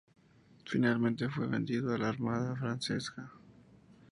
Finalmente 0.65 1.29
fue 1.29 1.45
vendido 1.45 1.93
a 1.93 1.97
la 1.99 2.09
armada 2.09 2.55
francesa. 2.55 3.31